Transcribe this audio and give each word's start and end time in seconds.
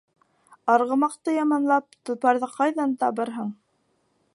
Арғымаҡты 0.75 1.35
яманлап, 1.37 2.01
толпарҙы 2.11 2.53
ҡайҙан 2.59 2.97
табырһың 3.05 3.55